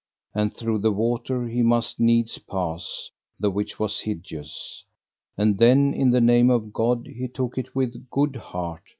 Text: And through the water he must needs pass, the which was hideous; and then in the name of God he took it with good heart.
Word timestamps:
And 0.33 0.51
through 0.51 0.79
the 0.79 0.91
water 0.91 1.47
he 1.47 1.61
must 1.61 1.99
needs 1.99 2.39
pass, 2.39 3.11
the 3.39 3.51
which 3.51 3.77
was 3.77 3.99
hideous; 3.99 4.83
and 5.37 5.59
then 5.59 5.93
in 5.93 6.09
the 6.09 6.19
name 6.19 6.49
of 6.49 6.73
God 6.73 7.05
he 7.05 7.27
took 7.27 7.55
it 7.55 7.75
with 7.75 8.09
good 8.09 8.35
heart. 8.35 8.81